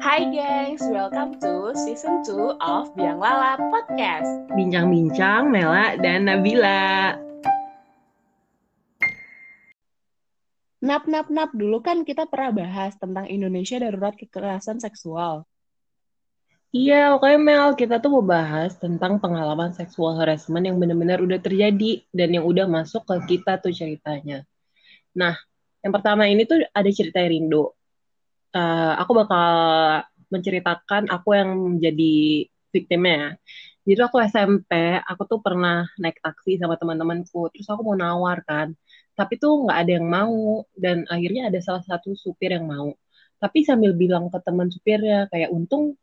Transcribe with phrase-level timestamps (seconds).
[0.00, 4.48] Hai gengs, welcome to season 2 of Biang Lala Podcast.
[4.56, 7.12] Bincang-bincang Mela dan Nabila.
[10.80, 15.44] Nap nap nap dulu kan kita pernah bahas tentang Indonesia darurat kekerasan seksual.
[16.72, 22.00] Iya, oke Mel, kita tuh mau bahas tentang pengalaman seksual harassment yang benar-benar udah terjadi
[22.16, 24.48] dan yang udah masuk ke kita tuh ceritanya.
[25.12, 25.36] Nah,
[25.84, 27.75] yang pertama ini tuh ada cerita Rindo
[28.56, 29.48] uh, aku bakal
[30.32, 32.14] menceritakan aku yang menjadi
[32.72, 33.30] victimnya ya.
[33.86, 38.74] Jadi aku SMP, aku tuh pernah naik taksi sama teman-temanku, terus aku mau nawar kan,
[39.14, 42.90] tapi tuh nggak ada yang mau, dan akhirnya ada salah satu supir yang mau.
[43.38, 45.94] Tapi sambil bilang ke teman supirnya, kayak untung,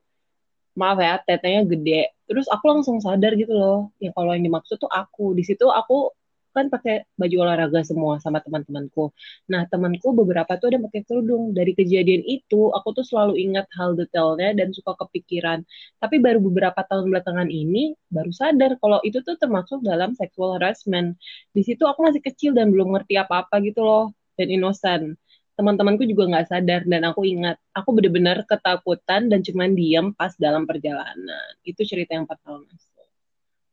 [0.79, 2.15] maaf ya, tetenya gede.
[2.23, 5.35] Terus aku langsung sadar gitu loh, ya kalau yang dimaksud tuh aku.
[5.35, 6.15] Di situ aku
[6.53, 9.09] kan pakai baju olahraga semua sama teman-temanku.
[9.49, 11.51] Nah, temanku beberapa tuh ada pakai kerudung.
[11.51, 15.65] Dari kejadian itu, aku tuh selalu ingat hal detailnya dan suka kepikiran.
[15.97, 21.17] Tapi baru beberapa tahun belakangan ini, baru sadar kalau itu tuh termasuk dalam sexual harassment.
[21.51, 25.17] Di situ aku masih kecil dan belum ngerti apa-apa gitu loh, dan innocent.
[25.53, 30.65] Teman-temanku juga nggak sadar dan aku ingat, aku benar-benar ketakutan dan cuman diam pas dalam
[30.65, 31.53] perjalanan.
[31.61, 32.65] Itu cerita yang pertama.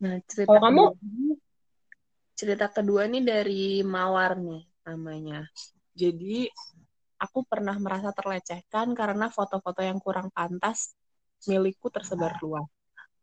[0.01, 0.85] Nah, cerita kalau kamu
[2.41, 5.45] cerita kedua nih dari Mawar nih namanya.
[5.93, 6.49] Jadi
[7.21, 10.97] aku pernah merasa terlecehkan karena foto-foto yang kurang pantas
[11.45, 12.65] milikku tersebar luas.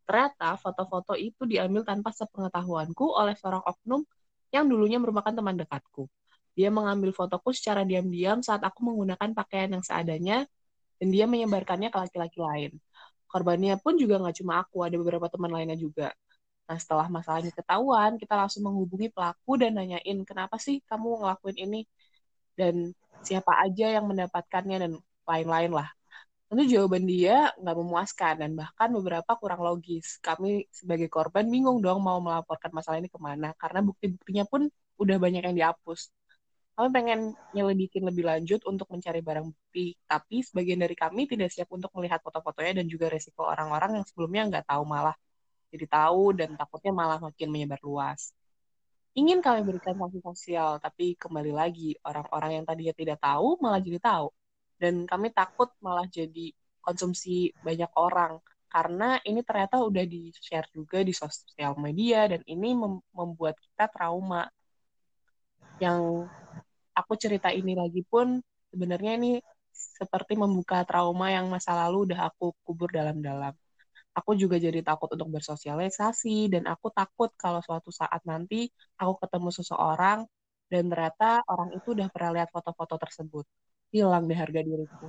[0.06, 4.06] Ternyata foto-foto itu diambil tanpa sepengetahuanku oleh seorang oknum
[4.54, 6.06] yang dulunya merupakan teman dekatku.
[6.54, 10.46] Dia mengambil fotoku secara diam-diam saat aku menggunakan pakaian yang seadanya,
[10.98, 12.72] dan dia menyebarkannya ke laki-laki lain.
[13.28, 16.14] Korbannya pun juga nggak cuma aku, ada beberapa teman lainnya juga.
[16.68, 21.80] Nah, setelah masalahnya ketahuan, kita langsung menghubungi pelaku dan nanyain, kenapa sih kamu ngelakuin ini?
[22.60, 22.92] Dan
[23.24, 24.92] siapa aja yang mendapatkannya dan
[25.24, 25.88] lain-lain lah.
[26.48, 30.20] Tentu jawaban dia nggak memuaskan dan bahkan beberapa kurang logis.
[30.24, 34.68] Kami sebagai korban bingung dong mau melaporkan masalah ini ke mana, karena bukti-buktinya pun
[35.00, 36.12] udah banyak yang dihapus.
[36.78, 37.20] Kami pengen
[37.56, 42.20] nyelidikin lebih lanjut untuk mencari barang bukti, tapi sebagian dari kami tidak siap untuk melihat
[42.22, 45.16] foto-fotonya dan juga resiko orang-orang yang sebelumnya nggak tahu malah
[45.72, 48.32] jadi tahu dan takutnya malah makin menyebar luas.
[49.18, 53.98] Ingin kami berikan sanksi sosial, tapi kembali lagi orang-orang yang tadinya tidak tahu malah jadi
[53.98, 54.30] tahu.
[54.78, 56.54] Dan kami takut malah jadi
[56.86, 63.00] konsumsi banyak orang karena ini ternyata udah di-share juga di sosial media dan ini mem
[63.16, 64.44] membuat kita trauma.
[65.80, 66.28] Yang
[66.92, 68.38] aku cerita ini lagi pun
[68.70, 69.40] sebenarnya ini
[69.72, 73.54] seperti membuka trauma yang masa lalu udah aku kubur dalam-dalam
[74.18, 78.56] aku juga jadi takut untuk bersosialisasi dan aku takut kalau suatu saat nanti
[79.02, 80.20] aku ketemu seseorang
[80.72, 83.46] dan ternyata orang itu udah pernah lihat foto-foto tersebut
[83.94, 85.08] hilang deh harga diriku.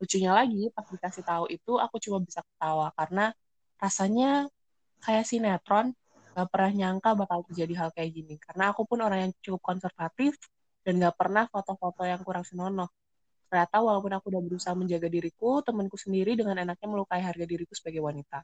[0.00, 3.22] Lucunya lagi pas dikasih tahu itu aku cuma bisa ketawa karena
[3.82, 4.26] rasanya
[5.04, 5.86] kayak sinetron
[6.34, 8.34] gak pernah nyangka bakal terjadi hal kayak gini.
[8.46, 10.34] Karena aku pun orang yang cukup konservatif
[10.84, 12.88] dan gak pernah foto-foto yang kurang senonoh
[13.54, 18.02] ternyata walaupun aku udah berusaha menjaga diriku, temanku sendiri dengan enaknya melukai harga diriku sebagai
[18.02, 18.42] wanita.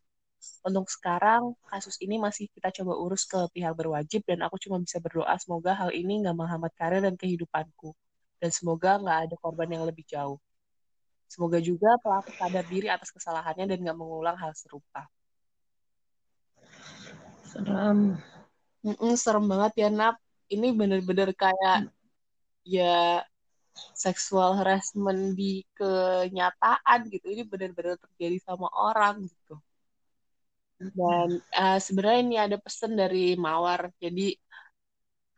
[0.63, 5.03] Untuk sekarang, kasus ini masih kita coba urus ke pihak berwajib dan aku cuma bisa
[5.03, 7.91] berdoa semoga hal ini nggak menghambat karir dan kehidupanku.
[8.39, 10.39] Dan semoga nggak ada korban yang lebih jauh.
[11.27, 15.11] Semoga juga pelaku sadar diri atas kesalahannya dan nggak mengulang hal serupa.
[17.51, 18.15] Serem.
[18.87, 20.23] Mm -mm, serem banget ya, Nap.
[20.47, 21.91] Ini bener-bener kayak
[22.63, 23.27] ya
[23.95, 29.57] seksual harassment di kenyataan gitu ini benar-benar terjadi sama orang gitu
[30.81, 34.33] dan uh, sebenarnya ini ada pesan dari Mawar jadi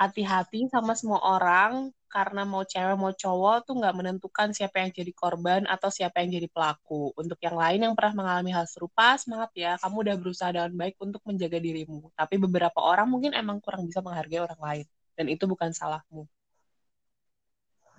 [0.02, 5.12] hati-hati sama semua orang karena mau cewek mau cowok tuh nggak menentukan siapa yang jadi
[5.16, 7.16] korban atau siapa yang jadi pelaku.
[7.16, 11.00] Untuk yang lain yang pernah mengalami hal serupa, semangat ya, kamu udah berusaha dengan baik
[11.00, 12.12] untuk menjaga dirimu.
[12.12, 16.28] Tapi beberapa orang mungkin emang kurang bisa menghargai orang lain, dan itu bukan salahmu.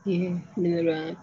[0.03, 1.17] Iya, yeah, bener banget.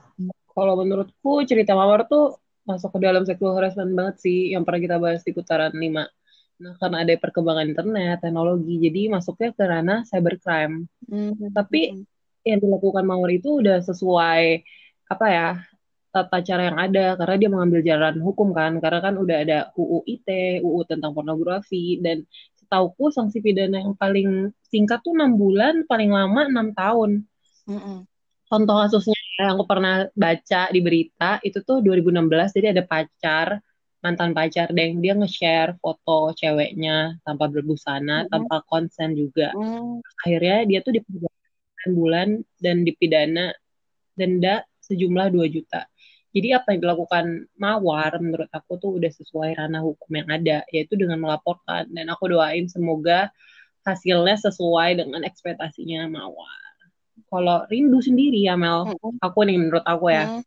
[0.51, 4.97] Kalau menurutku cerita Mawar tuh masuk ke dalam sexual harassment banget sih yang pernah kita
[4.97, 6.09] bahas di putaran 5.
[6.61, 10.85] Nah, karena ada perkembangan internet, teknologi, jadi masuknya ke ranah cybercrime.
[11.09, 11.49] Mm-hmm.
[11.57, 11.81] Tapi
[12.45, 14.65] yang dilakukan Mawar itu udah sesuai
[15.11, 15.49] apa ya
[16.11, 19.99] tata cara yang ada karena dia mengambil jalan hukum kan karena kan udah ada UU
[20.09, 22.27] ITE, UU tentang pornografi dan
[22.59, 27.11] setauku sanksi pidana yang paling singkat tuh enam bulan, paling lama enam tahun.
[27.69, 28.10] Mm-hmm
[28.51, 33.63] contoh kasusnya yang aku pernah baca di berita itu tuh 2016 jadi ada pacar
[34.03, 38.33] mantan pacar deh dia nge-share foto ceweknya tanpa berbusana mm -hmm.
[38.33, 40.03] tanpa konsen juga mm.
[40.27, 42.29] akhirnya dia tuh dipidana bulan
[42.61, 43.55] dan dipidana
[44.19, 45.87] denda sejumlah 2 juta
[46.31, 47.27] Jadi apa yang dilakukan
[47.59, 51.91] Mawar menurut aku tuh udah sesuai ranah hukum yang ada, yaitu dengan melaporkan.
[51.91, 53.35] Dan aku doain semoga
[53.83, 56.70] hasilnya sesuai dengan ekspektasinya Mawar.
[57.31, 59.23] Kalau rindu sendiri ya Mel, hmm.
[59.23, 60.43] aku nih menurut aku ya.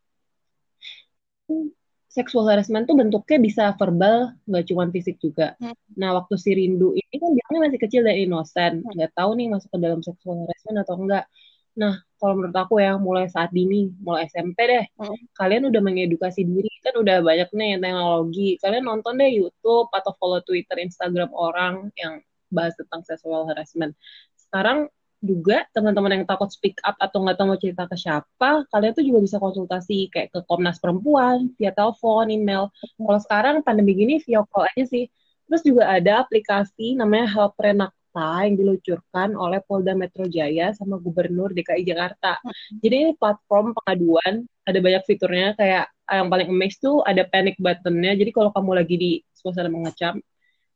[1.47, 1.71] Hmm.
[2.13, 5.57] Seksual harassment tuh bentuknya bisa verbal, nggak cuma fisik juga.
[5.57, 5.73] Hmm.
[5.97, 8.91] Nah, waktu si rindu ini kan bilangnya masih kecil dan inosen, hmm.
[8.93, 11.25] nggak tahu nih masuk ke dalam seksual harassment atau enggak.
[11.73, 15.33] Nah, kalau menurut aku ya mulai saat dini, mulai SMP deh, hmm.
[15.33, 18.49] kalian udah mengedukasi diri kan udah banyak nih teknologi.
[18.61, 22.21] Kalian nonton deh YouTube atau follow Twitter, Instagram orang yang
[22.53, 23.97] bahas tentang sexual harassment.
[24.37, 24.85] Sekarang
[25.23, 29.07] juga teman-teman yang takut speak up atau nggak tahu mau cerita ke siapa, kalian tuh
[29.07, 32.67] juga bisa konsultasi kayak ke Komnas Perempuan, via telepon, email.
[32.99, 35.07] Kalau sekarang pandemi gini via call aja sih.
[35.47, 41.49] Terus juga ada aplikasi namanya Help Renak yang diluncurkan oleh Polda Metro Jaya sama Gubernur
[41.49, 42.37] DKI Jakarta.
[42.45, 42.77] Hmm.
[42.77, 48.13] Jadi ini platform pengaduan, ada banyak fiturnya kayak yang paling amazing tuh ada panic buttonnya.
[48.13, 50.21] Jadi kalau kamu lagi di suasana mengecam,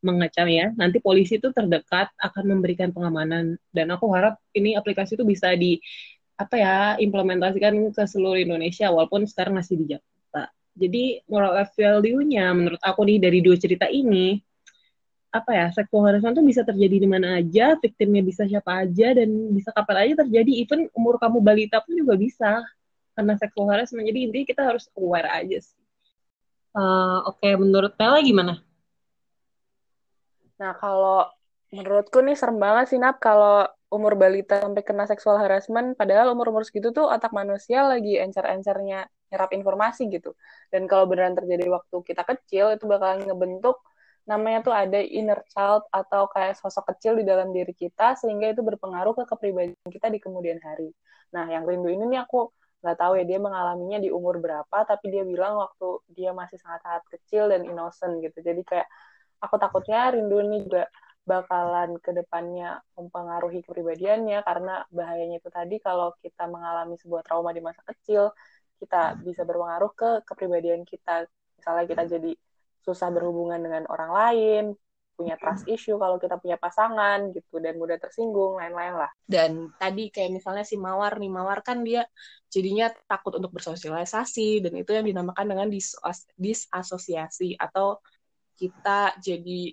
[0.07, 3.59] mengecam ya, nanti polisi itu terdekat akan memberikan pengamanan.
[3.75, 5.83] Dan aku harap ini aplikasi itu bisa di
[6.37, 10.53] apa ya implementasikan ke seluruh Indonesia walaupun sekarang masih di Jakarta.
[10.77, 14.37] Jadi moral value-nya menurut aku nih dari dua cerita ini
[15.27, 19.29] apa ya sexual harassment tuh bisa terjadi di mana aja, victimnya bisa siapa aja dan
[19.51, 20.51] bisa kapan aja terjadi.
[20.63, 22.63] Even umur kamu balita pun juga bisa
[23.17, 24.05] karena sexual harassment.
[24.05, 25.77] Jadi intinya kita harus aware aja sih.
[26.77, 27.53] Uh, Oke, okay.
[27.57, 28.61] menurut Tela gimana?
[30.61, 31.25] Nah kalau
[31.75, 36.63] menurutku nih serem banget sih Nap kalau umur balita sampai kena seksual harassment, padahal umur-umur
[36.67, 40.35] segitu tuh otak manusia lagi encer-encernya nyerap informasi gitu.
[40.71, 43.79] Dan kalau beneran terjadi waktu kita kecil, itu bakalan ngebentuk
[44.27, 48.59] namanya tuh ada inner child atau kayak sosok kecil di dalam diri kita sehingga itu
[48.59, 50.91] berpengaruh ke kepribadian kita di kemudian hari.
[51.31, 52.51] Nah, yang rindu ini nih aku
[52.83, 57.03] nggak tahu ya dia mengalaminya di umur berapa, tapi dia bilang waktu dia masih sangat-sangat
[57.07, 58.37] kecil dan innocent gitu.
[58.43, 58.87] Jadi kayak
[59.41, 60.89] aku takutnya rindu ini juga
[61.27, 67.59] bakalan ke depannya mempengaruhi kepribadiannya karena bahayanya itu tadi kalau kita mengalami sebuah trauma di
[67.59, 68.31] masa kecil,
[68.79, 71.27] kita bisa berpengaruh ke kepribadian kita.
[71.59, 72.31] Misalnya kita jadi
[72.79, 74.63] susah berhubungan dengan orang lain,
[75.17, 79.11] punya trust issue kalau kita punya pasangan gitu dan mudah tersinggung lain-lain lah.
[79.27, 82.07] Dan tadi kayak misalnya si Mawar nih, Mawar kan dia
[82.47, 85.97] jadinya takut untuk bersosialisasi dan itu yang dinamakan dengan dis
[86.39, 87.99] disasosiasi atau
[88.57, 89.71] kita jadi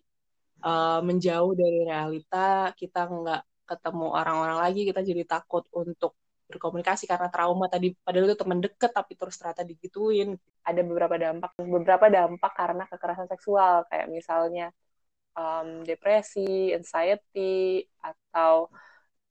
[0.61, 6.13] uh, menjauh dari realita, kita nggak ketemu orang-orang lagi, kita jadi takut untuk
[6.49, 7.67] berkomunikasi karena trauma.
[7.73, 10.37] Tadi padahal itu teman deket tapi terus ternyata digituin.
[10.63, 13.89] Ada beberapa dampak beberapa dampak karena kekerasan seksual.
[13.89, 14.67] Kayak misalnya
[15.35, 18.69] um, depresi anxiety atau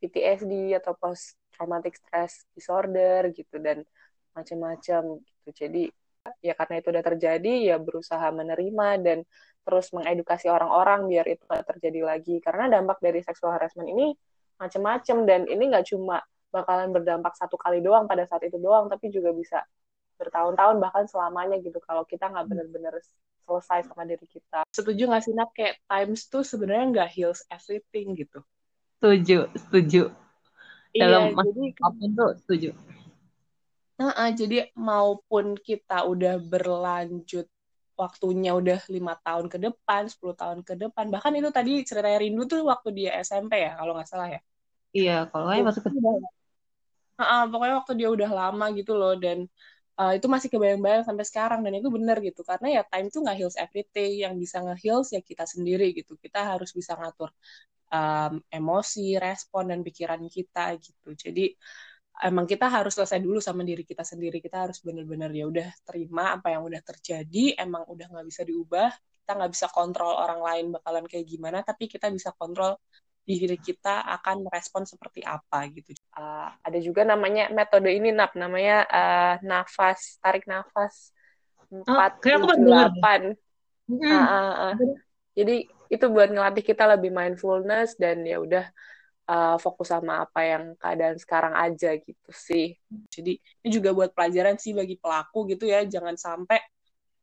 [0.02, 3.86] PTSD atau post traumatic stress disorder gitu dan
[4.34, 5.50] macam-macam gitu.
[5.54, 5.84] Jadi
[6.40, 9.18] ya karena itu udah terjadi ya berusaha menerima dan
[9.64, 12.36] terus mengedukasi orang-orang biar itu gak terjadi lagi.
[12.44, 14.12] Karena dampak dari sexual harassment ini
[14.60, 16.22] macam-macam dan ini nggak cuma
[16.54, 19.66] bakalan berdampak satu kali doang pada saat itu doang tapi juga bisa
[20.22, 22.94] bertahun-tahun bahkan selamanya gitu kalau kita nggak bener-bener
[23.44, 24.64] selesai sama diri kita.
[24.72, 28.40] Setuju nggak sih Nap kayak times tuh sebenarnya nggak heals everything gitu.
[29.02, 30.04] Setuju setuju.
[30.94, 32.70] Iya, dalam jadi apa pun tuh setuju
[34.00, 37.48] nah, uh, jadi maupun kita udah berlanjut
[37.94, 42.44] waktunya udah lima tahun ke depan, 10 tahun ke depan, bahkan itu tadi ceritanya Rindu
[42.50, 44.41] tuh waktu dia SMP ya, kalau nggak salah ya.
[44.94, 45.91] Iya, kalau nggak masuk ke
[47.20, 49.46] uh, pokoknya waktu dia udah lama gitu loh dan
[50.00, 53.38] uh, itu masih kebayang-bayang sampai sekarang dan itu benar gitu karena ya time tuh nggak
[53.38, 57.29] heals everything yang bisa nge-heals ya kita sendiri gitu kita harus bisa ngatur
[57.94, 61.53] um, emosi respon dan pikiran kita gitu jadi
[62.22, 64.38] emang kita harus selesai dulu sama diri kita sendiri.
[64.38, 67.58] Kita harus benar-benar ya udah terima apa yang udah terjadi.
[67.58, 68.93] Emang udah nggak bisa diubah.
[69.24, 72.75] Kita nggak bisa kontrol orang lain bakalan kayak gimana tapi kita bisa kontrol
[73.24, 75.96] diri kita akan merespon seperti apa gitu.
[76.12, 78.36] Uh, ada juga namanya metode ini nap.
[78.36, 81.15] Namanya uh, nafas tarik nafas.
[81.72, 82.22] Empat
[82.60, 83.22] delapan.
[85.34, 88.65] Jadi itu buat ngelatih kita lebih mindfulness dan ya udah
[89.27, 92.75] uh, fokus sama apa yang keadaan sekarang aja gitu sih.
[93.12, 96.60] Jadi ini juga buat pelajaran sih bagi pelaku gitu ya, jangan sampai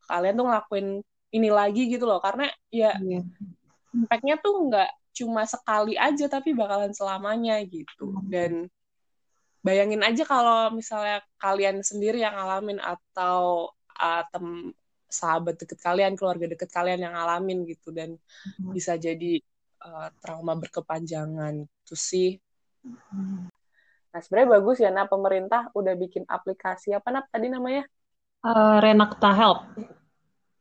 [0.07, 0.89] kalian tuh ngelakuin
[1.31, 3.23] ini lagi gitu loh, karena ya yeah.
[3.95, 8.71] impactnya tuh nggak cuma sekali aja tapi bakalan selamanya gitu dan
[9.61, 13.69] bayangin aja kalau misalnya kalian sendiri yang ngalamin atau
[14.01, 14.73] uh, tem
[15.11, 18.73] sahabat deket kalian keluarga deket kalian yang ngalamin gitu dan hmm.
[18.73, 19.43] bisa jadi
[19.85, 22.31] uh, trauma berkepanjangan itu sih
[22.85, 23.49] hmm.
[24.11, 27.85] nah sebenarnya bagus ya nah pemerintah udah bikin aplikasi apa nap tadi namanya
[28.41, 29.69] Uh, Renakta Help.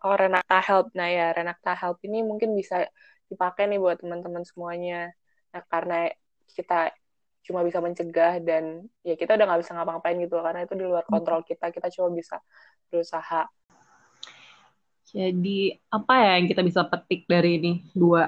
[0.03, 0.91] Oh, Renakta Help.
[0.99, 2.83] Nah ya, Renakta Help ini mungkin bisa
[3.31, 5.15] dipakai nih buat teman-teman semuanya.
[5.55, 6.11] Nah, karena
[6.51, 6.91] kita
[7.47, 10.83] cuma bisa mencegah dan ya kita udah nggak bisa ngapa-ngapain gitu loh, karena itu di
[10.83, 11.71] luar kontrol kita.
[11.71, 12.43] Kita cuma bisa
[12.91, 13.47] berusaha.
[15.09, 17.71] Jadi apa ya yang kita bisa petik dari ini?
[17.95, 18.27] Dua.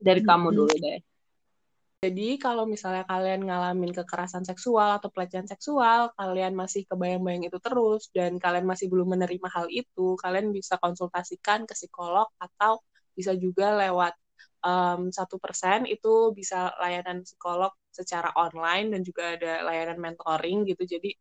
[0.00, 1.00] Dari kamu dulu deh.
[2.00, 8.08] Jadi kalau misalnya kalian ngalamin kekerasan seksual atau pelecehan seksual, kalian masih kebayang-bayang itu terus
[8.16, 12.80] dan kalian masih belum menerima hal itu, kalian bisa konsultasikan ke psikolog atau
[13.12, 14.16] bisa juga lewat
[15.12, 20.96] satu um, persen itu bisa layanan psikolog secara online dan juga ada layanan mentoring gitu.
[20.96, 21.12] Jadi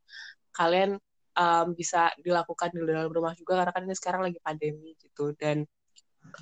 [0.56, 0.96] kalian
[1.36, 5.36] um, bisa dilakukan di dalam rumah juga karena kan ini sekarang lagi pandemi gitu.
[5.36, 5.64] Dan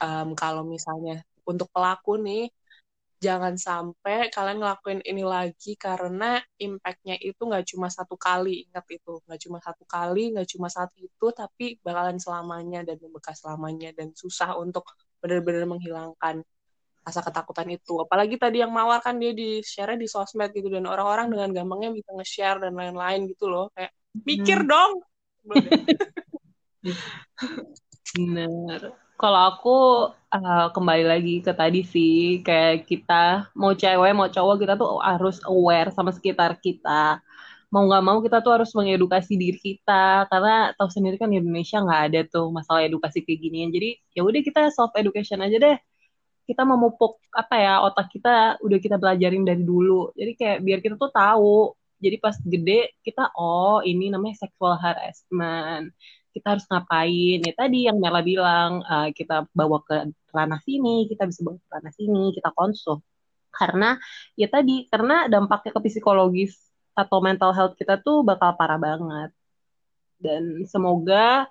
[0.01, 2.51] um, kalau misalnya untuk pelaku nih
[3.17, 9.17] jangan sampai kalian ngelakuin ini lagi karena impactnya itu nggak cuma satu kali ingat itu.
[9.25, 14.13] Nggak cuma satu kali nggak cuma saat itu tapi bakalan selamanya dan membekas selamanya dan
[14.13, 14.85] susah untuk
[15.17, 16.45] benar-benar menghilangkan
[17.01, 18.05] rasa ketakutan itu.
[18.05, 21.89] Apalagi tadi yang mawar kan dia di share di sosmed gitu dan orang-orang dengan gampangnya
[21.97, 23.73] bisa nge-share dan lain-lain gitu loh.
[23.73, 24.69] Kayak mikir hmm.
[24.69, 24.93] dong!
[28.17, 29.77] Bener kalau aku
[30.13, 35.41] uh, kembali lagi ke tadi sih, kayak kita mau cewek mau cowok kita tuh harus
[35.49, 37.19] aware sama sekitar kita.
[37.73, 41.83] Mau nggak mau kita tuh harus mengedukasi diri kita karena tahu sendiri kan di Indonesia
[41.83, 43.69] nggak ada tuh masalah edukasi kayak ginian.
[43.73, 45.77] Jadi ya udah kita self education aja deh.
[46.47, 50.13] Kita memupuk apa ya otak kita udah kita belajarin dari dulu.
[50.15, 51.75] Jadi kayak biar kita tuh tahu.
[51.97, 55.89] Jadi pas gede kita oh ini namanya sexual harassment
[56.37, 57.39] kita harus ngapain?
[57.41, 61.67] Ya tadi yang Mela bilang uh, kita bawa ke ranah sini kita bisa bawa ke
[61.73, 63.01] ranah sini kita konsul.
[63.49, 63.97] Karena
[64.37, 66.53] ya tadi karena dampaknya ke psikologis
[66.93, 69.33] atau mental health kita tuh bakal parah banget.
[70.21, 71.49] Dan semoga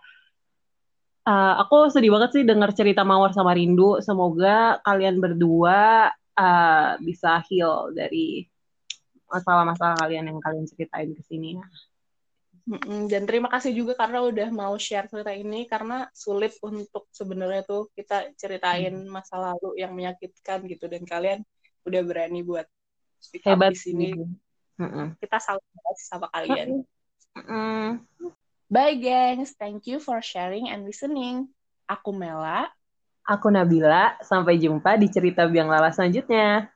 [1.26, 3.99] uh, aku sedih banget sih dengar cerita Mawar sama Rindu.
[4.02, 8.47] Semoga kalian berdua uh, bisa heal dari
[9.26, 11.59] masalah-masalah kalian yang kalian ceritain ke sini.
[11.59, 11.66] ya.
[13.07, 17.87] Dan terima kasih juga karena udah mau share cerita ini karena sulit untuk sebenarnya tuh
[17.95, 19.07] kita ceritain mm.
[19.07, 21.47] masa lalu yang menyakitkan gitu dan kalian
[21.87, 22.67] udah berani buat
[23.23, 23.71] speak Hebat.
[23.71, 24.11] di sini.
[24.83, 25.15] Mm-mm.
[25.23, 25.63] Kita salut
[25.95, 26.83] sama kalian.
[27.39, 28.03] Mm-mm.
[28.67, 31.47] Bye gengs, thank you for sharing and listening.
[31.87, 32.67] Aku Mela.
[33.23, 36.67] Aku Nabila, sampai jumpa di cerita Biang Lala selanjutnya.